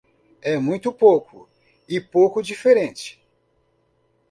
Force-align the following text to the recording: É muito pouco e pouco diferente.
É 0.41 0.57
muito 0.57 0.91
pouco 0.91 1.47
e 1.87 2.01
pouco 2.01 2.41
diferente. 2.41 3.21